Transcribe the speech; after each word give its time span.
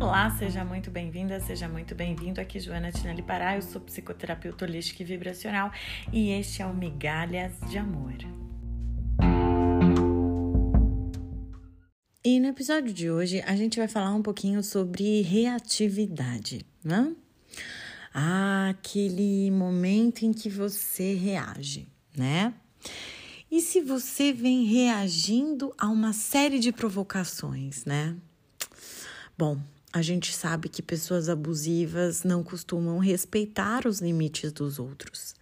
Olá, 0.00 0.30
seja 0.30 0.64
muito 0.64 0.92
bem-vinda, 0.92 1.40
seja 1.40 1.68
muito 1.68 1.92
bem-vindo. 1.92 2.40
Aqui 2.40 2.60
Joana 2.60 2.92
Tinelli 2.92 3.20
Pará, 3.20 3.56
eu 3.56 3.62
sou 3.62 3.80
psicoterapeuta 3.80 4.64
holística 4.64 5.02
e 5.02 5.04
vibracional 5.04 5.72
e 6.12 6.30
este 6.30 6.62
é 6.62 6.66
o 6.66 6.72
Migalhas 6.72 7.52
de 7.68 7.78
Amor. 7.78 8.14
E 12.24 12.38
no 12.38 12.46
episódio 12.46 12.92
de 12.92 13.10
hoje 13.10 13.42
a 13.42 13.56
gente 13.56 13.80
vai 13.80 13.88
falar 13.88 14.14
um 14.14 14.22
pouquinho 14.22 14.62
sobre 14.62 15.22
reatividade, 15.22 16.64
né? 16.84 17.16
Ah, 18.14 18.68
aquele 18.70 19.50
momento 19.50 20.22
em 20.22 20.32
que 20.32 20.48
você 20.48 21.14
reage, 21.14 21.88
né? 22.16 22.54
E 23.50 23.60
se 23.60 23.80
você 23.80 24.32
vem 24.32 24.64
reagindo 24.64 25.74
a 25.76 25.88
uma 25.88 26.12
série 26.12 26.60
de 26.60 26.70
provocações, 26.70 27.84
né? 27.84 28.16
Bom, 29.36 29.60
a 29.92 30.02
gente 30.02 30.32
sabe 30.34 30.68
que 30.68 30.82
pessoas 30.82 31.28
abusivas 31.28 32.22
não 32.22 32.42
costumam 32.42 32.98
respeitar 32.98 33.86
os 33.86 34.00
limites 34.00 34.52
dos 34.52 34.78
outros. 34.78 35.34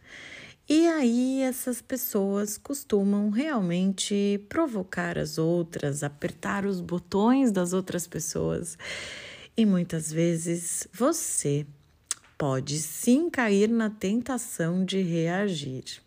E 0.68 0.86
aí 0.88 1.42
essas 1.42 1.80
pessoas 1.80 2.58
costumam 2.58 3.30
realmente 3.30 4.44
provocar 4.48 5.16
as 5.16 5.38
outras, 5.38 6.02
apertar 6.02 6.66
os 6.66 6.80
botões 6.80 7.52
das 7.52 7.72
outras 7.72 8.06
pessoas. 8.06 8.76
E 9.56 9.64
muitas 9.64 10.12
vezes 10.12 10.88
você 10.92 11.64
pode 12.36 12.78
sim 12.78 13.30
cair 13.30 13.68
na 13.68 13.88
tentação 13.88 14.84
de 14.84 15.00
reagir. 15.02 16.02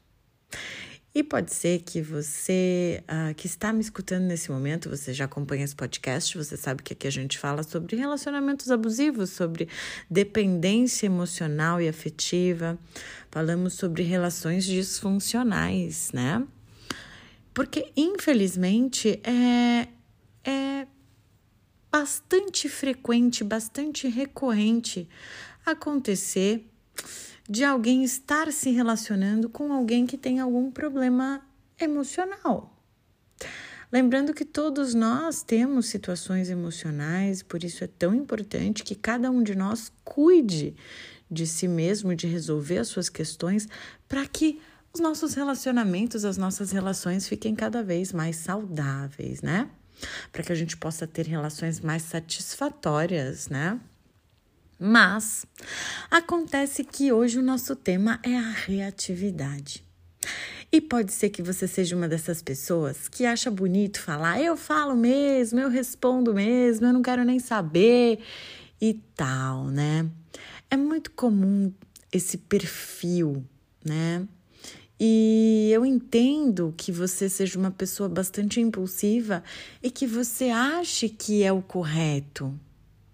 E 1.14 1.24
pode 1.24 1.52
ser 1.54 1.82
que 1.82 2.02
você 2.02 3.04
uh, 3.06 3.34
que 3.34 3.48
está 3.48 3.74
me 3.74 3.82
escutando 3.82 4.26
nesse 4.26 4.52
momento, 4.52 4.90
você 4.90 5.12
já 5.12 5.26
acompanha 5.26 5.64
esse 5.64 5.76
podcast, 5.76 6.38
você 6.38 6.56
sabe 6.56 6.84
que 6.84 6.94
aqui 6.94 7.08
a 7.08 7.12
gente 7.12 7.40
fala 7.40 7.64
sobre 7.64 7.96
relacionamentos 7.96 8.70
abusivos, 8.70 9.32
sobre 9.32 9.68
dependência 10.10 11.08
emocional 11.08 11.82
e 11.82 11.88
afetiva, 11.88 12.78
falamos 13.32 13.74
sobre 13.74 14.04
relações 14.04 14.66
disfuncionais, 14.66 16.12
né? 16.14 16.46
Porque, 17.56 17.92
infelizmente, 17.98 19.20
é, 19.24 19.88
é 20.48 20.88
bastante 21.92 22.70
frequente, 22.70 23.44
bastante 23.44 24.08
recorrente 24.08 25.10
acontecer 25.66 26.70
de 27.50 27.64
alguém 27.64 28.04
estar 28.04 28.52
se 28.54 28.70
relacionando 28.70 29.50
com 29.50 29.74
alguém 29.74 30.06
que 30.06 30.18
tem 30.18 30.40
algum 30.40 30.70
problema 30.70 31.42
emocional. 31.80 32.76
Lembrando 33.92 34.36
que 34.36 34.46
todos 34.46 34.94
nós 34.94 35.42
temos 35.42 35.88
situações 35.88 36.52
emocionais, 36.52 37.42
por 37.42 37.64
isso 37.64 37.84
é 37.84 37.88
tão 37.88 38.14
importante 38.14 38.84
que 38.84 38.94
cada 38.94 39.32
um 39.32 39.42
de 39.42 39.56
nós 39.56 39.92
cuide 40.04 40.76
de 41.30 41.48
si 41.48 41.68
mesmo, 41.68 42.16
de 42.16 42.28
resolver 42.28 42.78
as 42.78 42.88
suas 42.88 43.10
questões, 43.10 43.68
para 44.08 44.28
que 44.28 44.62
os 44.94 45.00
nossos 45.00 45.34
relacionamentos, 45.34 46.26
as 46.26 46.38
nossas 46.38 46.72
relações 46.72 47.28
fiquem 47.28 47.56
cada 47.56 47.82
vez 47.82 48.14
mais 48.14 48.36
saudáveis, 48.36 49.42
né? 49.42 49.70
Para 50.32 50.44
que 50.44 50.52
a 50.52 50.56
gente 50.56 50.78
possa 50.78 51.08
ter 51.08 51.26
relações 51.26 51.80
mais 51.80 52.04
satisfatórias, 52.04 53.50
né? 53.50 53.80
Mas 54.80 55.46
acontece 56.10 56.86
que 56.86 57.12
hoje 57.12 57.38
o 57.38 57.44
nosso 57.44 57.76
tema 57.76 58.20
é 58.24 58.38
a 58.38 58.50
reatividade. 58.50 59.84
E 60.72 60.80
pode 60.80 61.12
ser 61.12 61.30
que 61.32 61.42
você 61.42 61.68
seja 61.68 61.96
uma 61.96 62.08
dessas 62.08 62.42
pessoas 62.42 63.08
que 63.10 63.26
acha 63.26 63.50
bonito 63.52 64.00
falar, 64.00 64.42
eu 64.42 64.56
falo 64.56 64.96
mesmo, 64.96 65.60
eu 65.60 65.68
respondo 65.68 66.34
mesmo, 66.34 66.86
eu 66.86 66.94
não 66.94 67.02
quero 67.02 67.26
nem 67.26 67.40
saber 67.40 68.20
e 68.80 68.94
tal, 69.16 69.66
né? 69.66 70.08
É 70.70 70.78
muito 70.78 71.12
comum 71.12 71.74
esse 72.14 72.38
perfil, 72.38 73.44
né? 73.84 74.28
E 75.00 75.70
eu 75.74 75.86
entendo 75.86 76.74
que 76.78 76.92
você 76.92 77.28
seja 77.30 77.58
uma 77.58 77.72
pessoa 77.72 78.08
bastante 78.08 78.62
impulsiva 78.62 79.44
e 79.82 79.90
que 79.90 80.06
você 80.06 80.50
ache 80.50 81.10
que 81.10 81.42
é 81.42 81.52
o 81.52 81.62
correto, 81.62 82.54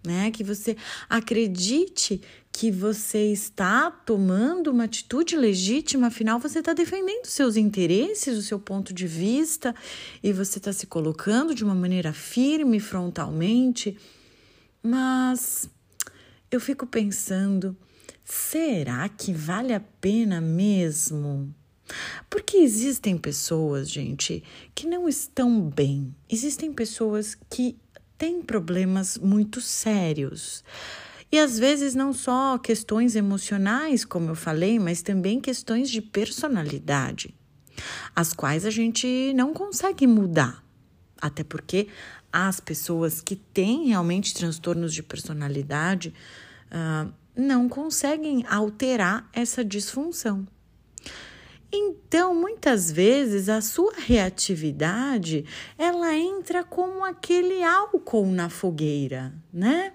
né? 0.05 0.31
Que 0.31 0.43
você 0.43 0.77
acredite 1.09 2.21
que 2.51 2.71
você 2.71 3.33
está 3.33 3.91
tomando 3.91 4.71
uma 4.71 4.85
atitude 4.85 5.35
legítima, 5.35 6.07
afinal 6.07 6.39
você 6.39 6.59
está 6.59 6.71
defendendo 6.71 7.25
seus 7.25 7.57
interesses, 7.57 8.37
o 8.37 8.41
seu 8.41 8.57
ponto 8.57 8.93
de 8.93 9.05
vista 9.05 9.75
e 10.23 10.31
você 10.31 10.57
está 10.57 10.71
se 10.71 10.87
colocando 10.87 11.53
de 11.53 11.65
uma 11.65 11.75
maneira 11.75 12.13
firme, 12.13 12.79
frontalmente. 12.79 13.97
Mas 14.81 15.69
eu 16.49 16.61
fico 16.61 16.87
pensando, 16.87 17.75
será 18.23 19.09
que 19.09 19.33
vale 19.33 19.73
a 19.73 19.81
pena 19.81 20.39
mesmo? 20.39 21.53
Porque 22.29 22.57
existem 22.57 23.17
pessoas, 23.17 23.89
gente, 23.89 24.43
que 24.73 24.87
não 24.87 25.07
estão 25.07 25.61
bem. 25.61 26.15
Existem 26.29 26.71
pessoas 26.71 27.37
que 27.49 27.77
tem 28.17 28.41
problemas 28.41 29.17
muito 29.17 29.61
sérios. 29.61 30.63
E 31.31 31.39
às 31.39 31.59
vezes 31.59 31.95
não 31.95 32.13
só 32.13 32.57
questões 32.57 33.15
emocionais, 33.15 34.05
como 34.05 34.29
eu 34.29 34.35
falei, 34.35 34.79
mas 34.79 35.01
também 35.01 35.39
questões 35.41 35.89
de 35.89 36.01
personalidade, 36.01 37.35
as 38.15 38.31
quais 38.31 38.65
a 38.65 38.69
gente 38.69 39.33
não 39.33 39.53
consegue 39.53 40.07
mudar. 40.07 40.63
Até 41.21 41.43
porque 41.43 41.87
as 42.31 42.59
pessoas 42.59 43.21
que 43.21 43.35
têm 43.35 43.87
realmente 43.87 44.33
transtornos 44.33 44.93
de 44.93 45.01
personalidade 45.01 46.13
uh, 46.67 47.11
não 47.35 47.67
conseguem 47.67 48.45
alterar 48.47 49.29
essa 49.33 49.63
disfunção. 49.63 50.47
Então, 51.77 52.33
muitas 52.33 52.89
vezes 52.89 53.49
a 53.49 53.59
sua 53.59 53.91
reatividade, 53.97 55.43
ela 55.77 56.15
entra 56.15 56.63
como 56.63 57.03
aquele 57.03 57.61
álcool 57.61 58.27
na 58.27 58.47
fogueira, 58.47 59.33
né? 59.51 59.91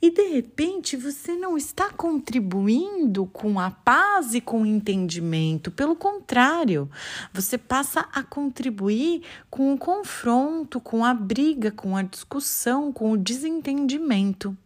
E 0.00 0.12
de 0.12 0.28
repente 0.28 0.96
você 0.96 1.34
não 1.34 1.56
está 1.56 1.90
contribuindo 1.90 3.26
com 3.26 3.58
a 3.58 3.68
paz 3.68 4.32
e 4.32 4.40
com 4.40 4.62
o 4.62 4.66
entendimento, 4.66 5.72
pelo 5.72 5.96
contrário, 5.96 6.88
você 7.32 7.58
passa 7.58 8.06
a 8.12 8.22
contribuir 8.22 9.22
com 9.50 9.74
o 9.74 9.78
confronto, 9.78 10.80
com 10.80 11.04
a 11.04 11.12
briga, 11.12 11.72
com 11.72 11.96
a 11.96 12.02
discussão, 12.02 12.92
com 12.92 13.10
o 13.10 13.18
desentendimento. 13.18 14.56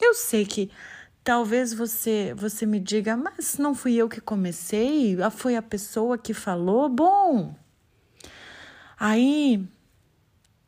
Eu 0.00 0.14
sei 0.14 0.44
que 0.44 0.68
Talvez 1.24 1.72
você 1.72 2.34
você 2.36 2.66
me 2.66 2.78
diga, 2.78 3.16
mas 3.16 3.56
não 3.56 3.74
fui 3.74 3.94
eu 3.94 4.10
que 4.10 4.20
comecei, 4.20 5.16
foi 5.34 5.56
a 5.56 5.62
pessoa 5.62 6.18
que 6.18 6.34
falou. 6.34 6.86
Bom, 6.86 7.56
aí 8.98 9.66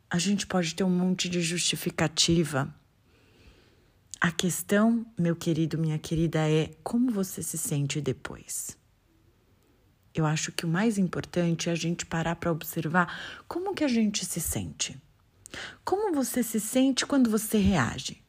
a 0.09 0.19
gente 0.19 0.47
pode 0.47 0.75
ter 0.75 0.83
um 0.83 0.89
monte 0.89 1.29
de 1.29 1.43
justificativa. 1.43 2.75
A 4.19 4.33
questão, 4.33 5.05
meu 5.19 5.37
querido, 5.37 5.77
minha 5.77 5.99
querida, 5.99 6.49
é 6.49 6.71
como 6.83 7.13
você 7.13 7.43
se 7.43 7.59
sente 7.59 8.01
depois. 8.01 8.79
Eu 10.15 10.25
acho 10.25 10.51
que 10.53 10.65
o 10.65 10.69
mais 10.69 10.97
importante 10.97 11.69
é 11.69 11.73
a 11.73 11.77
gente 11.77 12.07
parar 12.07 12.35
para 12.37 12.51
observar 12.51 13.45
como 13.47 13.75
que 13.75 13.85
a 13.85 13.89
gente 13.89 14.25
se 14.25 14.41
sente. 14.41 14.99
Como 15.85 16.15
você 16.15 16.43
se 16.43 16.59
sente 16.59 17.05
quando 17.05 17.29
você 17.29 17.59
reage? 17.59 18.25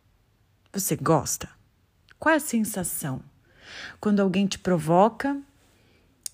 Você 0.73 0.97
gosta? 0.97 1.56
Qual 2.19 2.33
é 2.33 2.37
a 2.37 2.41
sensação? 2.41 3.21
Quando 3.99 4.21
alguém 4.21 4.47
te 4.47 4.57
provoca, 4.57 5.39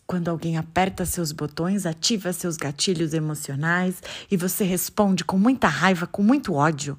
quando 0.05 0.29
alguém 0.29 0.57
aperta 0.57 1.05
seus 1.05 1.31
botões, 1.31 1.85
ativa 1.85 2.31
seus 2.31 2.55
gatilhos 2.55 3.13
emocionais 3.13 4.01
e 4.29 4.37
você 4.37 4.63
responde 4.63 5.23
com 5.23 5.37
muita 5.37 5.67
raiva, 5.67 6.05
com 6.05 6.21
muito 6.21 6.53
ódio, 6.53 6.97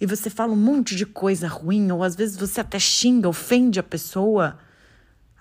e 0.00 0.06
você 0.06 0.28
fala 0.28 0.52
um 0.52 0.56
monte 0.56 0.94
de 0.94 1.06
coisa 1.06 1.48
ruim, 1.48 1.90
ou 1.90 2.02
às 2.02 2.14
vezes 2.14 2.36
você 2.36 2.60
até 2.60 2.78
xinga, 2.78 3.28
ofende 3.28 3.80
a 3.80 3.82
pessoa. 3.82 4.58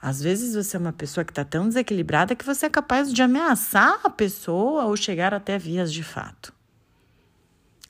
Às 0.02 0.22
vezes 0.22 0.56
você 0.56 0.78
é 0.78 0.80
uma 0.80 0.94
pessoa 0.94 1.25
que 1.25 1.31
está 1.31 1.44
tão 1.44 1.68
desequilibrada 1.68 2.36
que 2.36 2.46
você 2.46 2.68
é 2.68 2.69
capaz 2.69 3.12
de 3.12 3.22
ameaçar 3.22 4.00
a 4.04 4.10
pessoa 4.10 4.86
ou 4.86 4.96
chegar 4.96 5.34
até 5.34 5.58
vias 5.58 5.92
de 5.92 6.04
fato. 6.04 6.54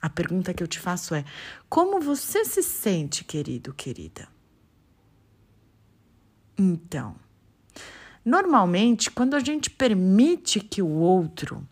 A 0.01 0.09
pergunta 0.09 0.53
que 0.53 0.63
eu 0.63 0.67
te 0.67 0.79
faço 0.79 1.13
é: 1.13 1.25
como 1.69 1.99
você 1.99 2.45
se 2.45 2.63
sente, 2.63 3.23
querido, 3.23 3.73
querida? 3.73 4.34
Então, 6.57 7.15
normalmente, 8.23 9.11
quando 9.11 9.35
a 9.35 9.39
gente 9.39 9.69
permite 9.69 10.59
que 10.59 10.81
o 10.81 10.87
outro 10.87 11.67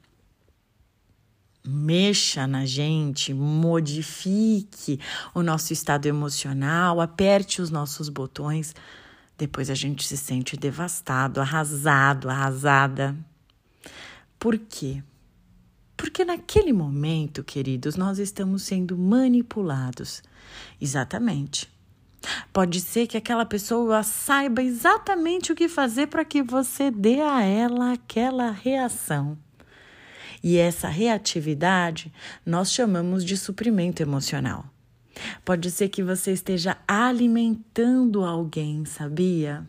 mexa 1.66 2.46
na 2.46 2.66
gente, 2.66 3.34
modifique 3.34 5.00
o 5.34 5.42
nosso 5.42 5.72
estado 5.72 6.06
emocional, 6.08 7.00
aperte 7.00 7.62
os 7.62 7.70
nossos 7.70 8.10
botões, 8.10 8.76
depois 9.38 9.70
a 9.70 9.76
gente 9.76 10.06
se 10.06 10.18
sente 10.18 10.58
devastado, 10.58 11.40
arrasado, 11.40 12.30
arrasada. 12.30 13.16
Por 14.38 14.58
quê? 14.58 15.02
Porque 15.96 16.26
naquele 16.26 16.74
momento, 16.74 17.44
queridos, 17.44 17.96
nós 17.96 18.20
estamos 18.20 18.64
sendo 18.64 18.98
manipulados. 18.98 20.22
Exatamente. 20.82 21.73
Pode 22.52 22.80
ser 22.80 23.08
que 23.08 23.18
aquela 23.18 23.46
pessoa 23.46 24.04
saiba 24.04 24.64
exatamente 24.64 25.52
o 25.52 25.56
que 25.56 25.68
fazer 25.68 26.08
para 26.08 26.24
que 26.24 26.42
você 26.42 26.90
dê 26.90 27.22
a 27.22 27.44
ela 27.44 27.94
aquela 27.94 28.52
reação. 28.52 29.38
E 30.42 30.58
essa 30.58 30.88
reatividade 30.88 32.12
nós 32.46 32.72
chamamos 32.72 33.24
de 33.24 33.38
suprimento 33.38 34.02
emocional. 34.02 34.66
Pode 35.46 35.70
ser 35.72 35.90
que 35.90 36.04
você 36.04 36.32
esteja 36.32 36.78
alimentando 36.88 38.26
alguém, 38.26 38.84
sabia? 38.86 39.68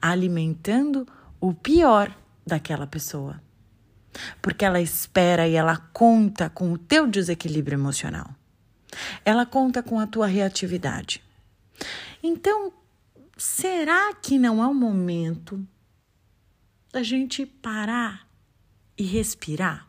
Alimentando 0.00 1.06
o 1.40 1.54
pior 1.54 2.14
daquela 2.46 2.86
pessoa. 2.86 3.40
Porque 4.40 4.64
ela 4.64 4.80
espera 4.80 5.46
e 5.46 5.54
ela 5.54 5.76
conta 5.92 6.48
com 6.50 6.72
o 6.72 6.78
teu 6.78 7.06
desequilíbrio 7.06 7.76
emocional. 7.76 8.34
Ela 9.24 9.44
conta 9.44 9.82
com 9.82 9.98
a 9.98 10.06
tua 10.06 10.26
reatividade. 10.26 11.25
Então, 12.22 12.72
será 13.36 14.14
que 14.14 14.38
não 14.38 14.62
é 14.62 14.66
o 14.66 14.74
momento 14.74 15.66
da 16.92 17.02
gente 17.02 17.44
parar 17.44 18.28
e 18.96 19.02
respirar? 19.02 19.86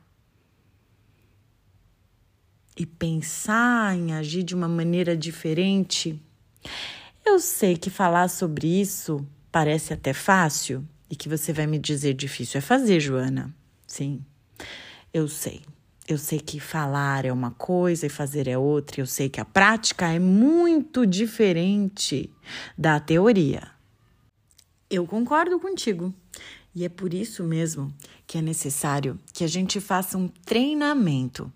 E 2.75 2.85
pensar 2.85 3.95
em 3.95 4.13
agir 4.13 4.43
de 4.43 4.53
uma 4.53 4.67
maneira 4.67 5.17
diferente? 5.17 6.21
Eu 7.25 7.39
sei 7.39 7.75
que 7.75 7.89
falar 7.89 8.29
sobre 8.29 8.67
isso 8.67 9.25
parece 9.51 9.93
até 9.93 10.13
fácil 10.13 10.87
e 11.09 11.15
que 11.15 11.27
você 11.27 11.51
vai 11.51 11.65
me 11.65 11.79
dizer 11.79 12.13
difícil 12.13 12.59
é 12.59 12.61
fazer, 12.61 12.99
Joana. 12.99 13.53
Sim, 13.85 14.23
eu 15.13 15.27
sei. 15.27 15.61
Eu 16.07 16.17
sei 16.17 16.39
que 16.39 16.57
falar 16.57 17.25
é 17.25 17.33
uma 17.33 17.51
coisa 17.51 18.05
e 18.05 18.09
fazer 18.09 18.47
é 18.47 18.57
outra. 18.57 19.01
Eu 19.01 19.05
sei 19.05 19.27
que 19.27 19.41
a 19.41 19.45
prática 19.45 20.07
é 20.07 20.17
muito 20.17 21.05
diferente 21.05 22.33
da 22.77 22.97
teoria. 22.97 23.69
Eu 24.89 25.05
concordo 25.05 25.59
contigo. 25.59 26.13
E 26.73 26.85
é 26.85 26.89
por 26.89 27.13
isso 27.13 27.43
mesmo 27.43 27.93
que 28.25 28.37
é 28.37 28.41
necessário 28.41 29.19
que 29.33 29.43
a 29.43 29.47
gente 29.47 29.81
faça 29.81 30.17
um 30.17 30.27
treinamento, 30.27 31.51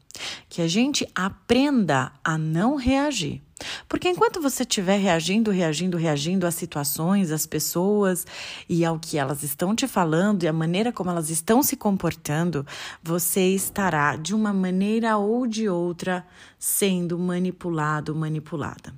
que 0.49 0.61
a 0.61 0.67
gente 0.67 1.07
aprenda 1.15 2.11
a 2.23 2.37
não 2.37 2.75
reagir. 2.75 3.41
Porque 3.87 4.09
enquanto 4.09 4.41
você 4.41 4.63
estiver 4.63 4.97
reagindo, 4.97 5.51
reagindo, 5.51 5.97
reagindo 5.97 6.47
às 6.47 6.55
situações, 6.55 7.31
às 7.31 7.45
pessoas 7.45 8.25
e 8.67 8.83
ao 8.85 8.99
que 8.99 9.17
elas 9.17 9.43
estão 9.43 9.75
te 9.75 9.87
falando 9.87 10.43
e 10.43 10.47
a 10.47 10.53
maneira 10.53 10.91
como 10.91 11.09
elas 11.09 11.29
estão 11.29 11.61
se 11.61 11.75
comportando, 11.75 12.65
você 13.01 13.47
estará 13.49 14.15
de 14.15 14.33
uma 14.33 14.53
maneira 14.53 15.17
ou 15.17 15.45
de 15.47 15.67
outra 15.69 16.25
sendo 16.57 17.17
manipulado, 17.17 18.15
manipulada. 18.15 18.93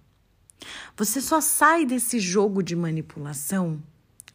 Você 0.96 1.20
só 1.22 1.42
sai 1.42 1.86
desse 1.86 2.20
jogo 2.20 2.64
de 2.64 2.76
manipulação 2.76 3.82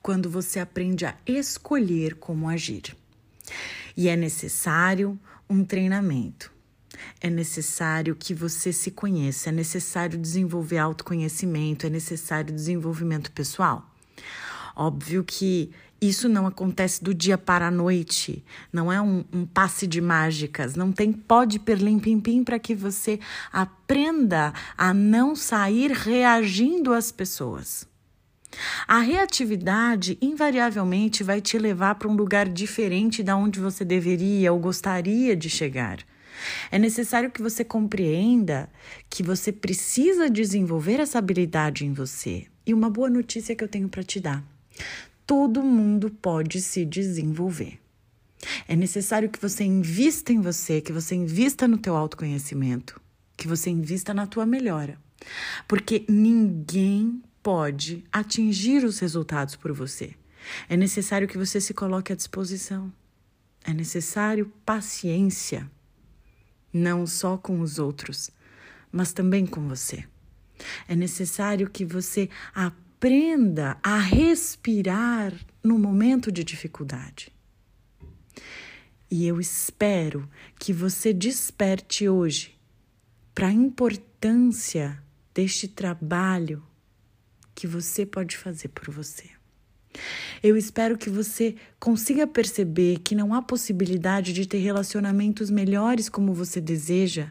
quando 0.02 0.28
você 0.28 0.60
aprende 0.60 1.06
a 1.06 1.14
escolher 1.26 2.14
como 2.16 2.48
agir. 2.48 2.96
E 3.96 4.08
é 4.08 4.16
necessário 4.16 5.18
um 5.48 5.64
treinamento. 5.64 6.57
É 7.20 7.28
necessário 7.28 8.16
que 8.16 8.32
você 8.34 8.72
se 8.72 8.90
conheça, 8.90 9.50
é 9.50 9.52
necessário 9.52 10.18
desenvolver 10.18 10.78
autoconhecimento, 10.78 11.86
é 11.86 11.90
necessário 11.90 12.54
desenvolvimento 12.54 13.30
pessoal. 13.32 13.88
Óbvio 14.74 15.24
que 15.24 15.70
isso 16.00 16.28
não 16.28 16.46
acontece 16.46 17.02
do 17.02 17.12
dia 17.12 17.36
para 17.36 17.66
a 17.66 17.70
noite, 17.70 18.44
não 18.72 18.92
é 18.92 19.00
um, 19.00 19.24
um 19.32 19.44
passe 19.44 19.86
de 19.86 20.00
mágicas, 20.00 20.76
não 20.76 20.92
tem 20.92 21.12
pode 21.12 21.58
perlim 21.58 21.98
pim 21.98 22.20
pim 22.20 22.44
para 22.44 22.58
que 22.58 22.74
você 22.74 23.18
aprenda 23.52 24.52
a 24.76 24.94
não 24.94 25.34
sair 25.34 25.90
reagindo 25.90 26.92
às 26.92 27.10
pessoas. 27.10 27.86
A 28.86 29.00
reatividade 29.00 30.16
invariavelmente 30.22 31.22
vai 31.24 31.40
te 31.40 31.58
levar 31.58 31.96
para 31.96 32.08
um 32.08 32.14
lugar 32.14 32.48
diferente 32.48 33.22
da 33.22 33.36
onde 33.36 33.58
você 33.60 33.84
deveria 33.84 34.52
ou 34.52 34.58
gostaria 34.58 35.36
de 35.36 35.50
chegar. 35.50 35.98
É 36.70 36.78
necessário 36.78 37.30
que 37.30 37.42
você 37.42 37.64
compreenda 37.64 38.70
que 39.08 39.22
você 39.22 39.52
precisa 39.52 40.30
desenvolver 40.30 41.00
essa 41.00 41.18
habilidade 41.18 41.84
em 41.84 41.92
você. 41.92 42.46
E 42.66 42.74
uma 42.74 42.90
boa 42.90 43.08
notícia 43.08 43.54
que 43.54 43.64
eu 43.64 43.68
tenho 43.68 43.88
para 43.88 44.02
te 44.02 44.20
dar: 44.20 44.44
todo 45.26 45.62
mundo 45.62 46.10
pode 46.10 46.60
se 46.60 46.84
desenvolver. 46.84 47.78
É 48.68 48.76
necessário 48.76 49.28
que 49.28 49.40
você 49.40 49.64
invista 49.64 50.32
em 50.32 50.40
você, 50.40 50.80
que 50.80 50.92
você 50.92 51.14
invista 51.14 51.66
no 51.66 51.78
teu 51.78 51.96
autoconhecimento, 51.96 53.00
que 53.36 53.48
você 53.48 53.70
invista 53.70 54.14
na 54.14 54.26
tua 54.26 54.46
melhora. 54.46 54.98
Porque 55.66 56.04
ninguém 56.08 57.20
pode 57.42 58.04
atingir 58.12 58.84
os 58.84 58.98
resultados 58.98 59.56
por 59.56 59.72
você. 59.72 60.14
É 60.68 60.76
necessário 60.76 61.26
que 61.26 61.38
você 61.38 61.60
se 61.60 61.74
coloque 61.74 62.12
à 62.12 62.16
disposição. 62.16 62.92
É 63.64 63.74
necessário 63.74 64.52
paciência 64.64 65.68
não 66.72 67.06
só 67.06 67.36
com 67.36 67.60
os 67.60 67.78
outros, 67.78 68.30
mas 68.90 69.12
também 69.12 69.46
com 69.46 69.68
você. 69.68 70.04
É 70.86 70.94
necessário 70.94 71.70
que 71.70 71.84
você 71.84 72.28
aprenda 72.54 73.78
a 73.82 73.98
respirar 73.98 75.32
no 75.62 75.78
momento 75.78 76.32
de 76.32 76.42
dificuldade. 76.42 77.32
E 79.10 79.26
eu 79.26 79.40
espero 79.40 80.28
que 80.58 80.72
você 80.72 81.12
desperte 81.12 82.08
hoje 82.08 82.58
para 83.34 83.48
a 83.48 83.52
importância 83.52 85.02
deste 85.32 85.68
trabalho 85.68 86.62
que 87.54 87.66
você 87.66 88.04
pode 88.04 88.36
fazer 88.36 88.68
por 88.68 88.90
você. 88.90 89.37
Eu 90.42 90.56
espero 90.56 90.96
que 90.96 91.10
você 91.10 91.56
consiga 91.80 92.26
perceber 92.26 92.98
que 93.00 93.14
não 93.14 93.34
há 93.34 93.42
possibilidade 93.42 94.32
de 94.32 94.46
ter 94.46 94.58
relacionamentos 94.58 95.50
melhores 95.50 96.08
como 96.08 96.32
você 96.32 96.60
deseja, 96.60 97.30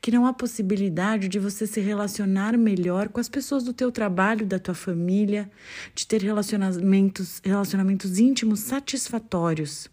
que 0.00 0.10
não 0.10 0.26
há 0.26 0.32
possibilidade 0.32 1.28
de 1.28 1.38
você 1.38 1.66
se 1.66 1.80
relacionar 1.80 2.56
melhor 2.58 3.08
com 3.08 3.20
as 3.20 3.28
pessoas 3.28 3.64
do 3.64 3.72
teu 3.72 3.90
trabalho, 3.90 4.46
da 4.46 4.58
tua 4.58 4.74
família, 4.74 5.50
de 5.94 6.06
ter 6.06 6.22
relacionamentos, 6.22 7.40
relacionamentos 7.44 8.18
íntimos 8.18 8.60
satisfatórios. 8.60 9.88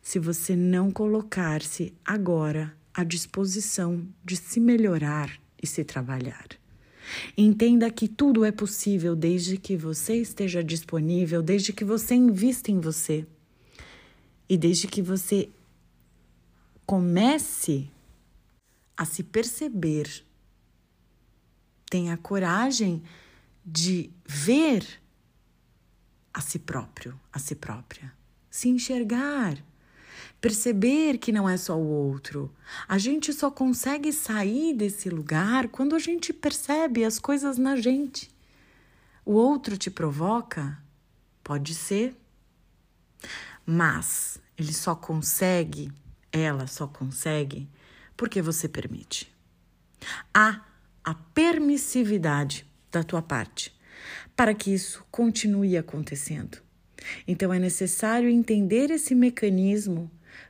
Se 0.00 0.18
você 0.18 0.54
não 0.54 0.90
colocar-se 0.90 1.92
agora 2.04 2.72
à 2.94 3.04
disposição 3.04 4.06
de 4.24 4.36
se 4.36 4.60
melhorar 4.60 5.30
e 5.62 5.66
se 5.66 5.84
trabalhar. 5.84 6.46
Entenda 7.36 7.90
que 7.90 8.08
tudo 8.08 8.44
é 8.44 8.52
possível 8.52 9.14
desde 9.14 9.56
que 9.56 9.76
você 9.76 10.16
esteja 10.16 10.62
disponível, 10.62 11.42
desde 11.42 11.72
que 11.72 11.84
você 11.84 12.14
invista 12.14 12.70
em 12.70 12.80
você. 12.80 13.26
E 14.48 14.56
desde 14.56 14.86
que 14.86 15.02
você 15.02 15.48
comece 16.84 17.90
a 18.96 19.04
se 19.04 19.22
perceber, 19.22 20.24
tenha 21.90 22.16
coragem 22.16 23.02
de 23.64 24.10
ver 24.24 24.86
a 26.32 26.40
si 26.40 26.58
próprio, 26.58 27.18
a 27.32 27.38
si 27.38 27.54
própria, 27.54 28.12
se 28.50 28.68
enxergar 28.68 29.62
perceber 30.46 31.18
que 31.18 31.32
não 31.32 31.48
é 31.48 31.56
só 31.56 31.76
o 31.76 31.84
outro. 31.84 32.54
A 32.86 32.98
gente 32.98 33.32
só 33.32 33.50
consegue 33.50 34.12
sair 34.12 34.72
desse 34.74 35.10
lugar 35.10 35.66
quando 35.66 35.96
a 35.96 35.98
gente 35.98 36.32
percebe 36.32 37.04
as 37.04 37.18
coisas 37.18 37.58
na 37.58 37.74
gente. 37.74 38.30
O 39.24 39.32
outro 39.32 39.76
te 39.76 39.90
provoca? 39.90 40.80
Pode 41.42 41.74
ser. 41.74 42.14
Mas 43.66 44.38
ele 44.56 44.72
só 44.72 44.94
consegue, 44.94 45.90
ela 46.30 46.68
só 46.68 46.86
consegue, 46.86 47.68
porque 48.16 48.40
você 48.40 48.68
permite. 48.68 49.28
Há 50.32 50.64
a 51.02 51.12
permissividade 51.12 52.64
da 52.92 53.02
tua 53.02 53.20
parte 53.20 53.76
para 54.36 54.54
que 54.54 54.72
isso 54.72 55.04
continue 55.10 55.76
acontecendo. 55.76 56.58
Então 57.26 57.52
é 57.52 57.58
necessário 57.58 58.28
entender 58.28 58.92
esse 58.92 59.12
mecanismo 59.12 60.08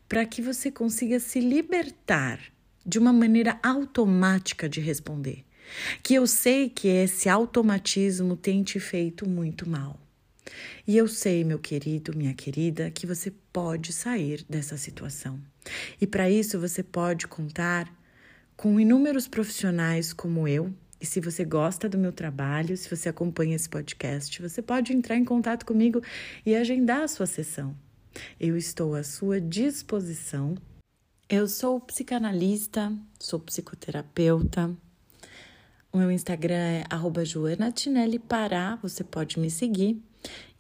para 0.09 0.25
que 0.25 0.41
você 0.41 0.71
consiga 0.71 1.19
se 1.19 1.41
libertar 1.41 2.41
de 2.85 2.99
uma 2.99 3.13
maneira 3.13 3.59
automática 3.63 4.69
de 4.69 4.81
responder. 4.81 5.45
Que 6.03 6.15
eu 6.15 6.27
sei 6.27 6.69
que 6.69 6.87
esse 6.87 7.29
automatismo 7.29 8.37
tem 8.37 8.63
te 8.63 8.79
feito 8.79 9.29
muito 9.29 9.69
mal. 9.69 9.99
E 10.87 10.97
eu 10.97 11.09
sei, 11.09 11.43
meu 11.43 11.59
querido, 11.59 12.17
minha 12.17 12.33
querida, 12.33 12.91
que 12.91 13.07
você 13.07 13.33
pode 13.53 13.93
sair 13.93 14.45
dessa 14.49 14.77
situação. 14.77 15.41
E 16.01 16.07
para 16.07 16.31
isso 16.31 16.61
você 16.61 16.83
pode 16.83 17.27
contar 17.27 17.93
com 18.57 18.79
inúmeros 18.79 19.27
profissionais 19.27 20.13
como 20.13 20.47
eu. 20.47 20.73
E 21.01 21.05
se 21.05 21.21
você 21.21 21.45
gosta 21.45 21.89
do 21.89 21.99
meu 21.99 22.13
trabalho, 22.13 22.77
se 22.77 22.89
você 22.89 23.09
acompanha 23.09 23.57
esse 23.57 23.69
podcast, 23.69 24.41
você 24.41 24.63
pode 24.63 24.93
entrar 24.93 25.17
em 25.17 25.25
contato 25.25 25.67
comigo 25.67 26.01
e 26.45 26.55
agendar 26.55 27.03
a 27.03 27.09
sua 27.09 27.27
sessão. 27.27 27.77
Eu 28.39 28.57
estou 28.57 28.95
à 28.95 29.03
sua 29.03 29.41
disposição 29.41 30.55
Eu 31.29 31.49
sou 31.49 31.81
psicanalista, 31.81 32.93
sou 33.19 33.41
psicoterapeuta. 33.41 34.77
O 35.93 35.99
meu 35.99 36.11
Instagram 36.11 36.55
é 36.55 36.85
@joanatinellipará. 37.25 38.77
Você 38.83 39.03
pode 39.03 39.39
me 39.41 39.51
seguir. 39.51 40.01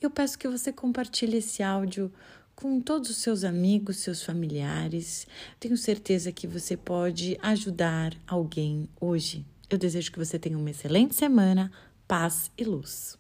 Eu 0.00 0.10
peço 0.10 0.38
que 0.38 0.48
você 0.48 0.72
compartilhe 0.72 1.36
esse 1.36 1.62
áudio 1.62 2.12
com 2.54 2.80
todos 2.80 3.10
os 3.10 3.18
seus 3.18 3.44
amigos, 3.44 3.98
seus 3.98 4.22
familiares. 4.22 5.26
Tenho 5.60 5.76
certeza 5.76 6.32
que 6.32 6.46
você 6.46 6.76
pode 6.76 7.38
ajudar 7.42 8.16
alguém 8.26 8.88
hoje. 9.00 9.44
Eu 9.68 9.76
desejo 9.76 10.10
que 10.10 10.18
você 10.18 10.38
tenha 10.38 10.56
uma 10.56 10.70
excelente 10.70 11.14
semana, 11.14 11.70
paz 12.08 12.50
e 12.56 12.64
luz. 12.64 13.18